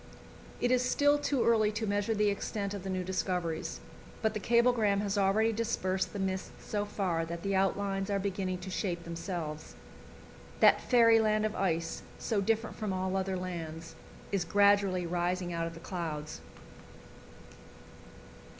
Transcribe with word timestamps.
It 0.59 0.71
is 0.71 0.81
still 0.83 1.19
too 1.19 1.45
early 1.45 1.71
to 1.73 1.85
measure 1.85 2.15
the 2.15 2.31
extent 2.31 2.73
of 2.73 2.83
the 2.83 2.89
new 2.89 3.03
discoveries, 3.03 3.79
but 4.23 4.33
the 4.33 4.39
cablegram 4.39 5.01
has 5.01 5.15
already 5.15 5.51
dispersed 5.53 6.11
the 6.11 6.17
mists 6.17 6.49
so 6.65 6.85
far 6.85 7.23
that 7.23 7.43
the 7.43 7.55
outlines 7.55 8.09
are 8.09 8.17
beginning 8.17 8.57
to 8.61 8.71
shape 8.71 9.03
themselves. 9.03 9.75
That 10.59 10.81
fairyland 10.81 11.45
of 11.45 11.55
ice, 11.55 12.01
so 12.17 12.41
different 12.41 12.77
from 12.77 12.91
all 12.91 13.15
other 13.15 13.37
lands, 13.37 13.93
is 14.31 14.43
gradually 14.43 15.05
rising 15.05 15.53
out 15.53 15.67
of 15.67 15.75
the 15.75 15.79
clouds. 15.79 16.41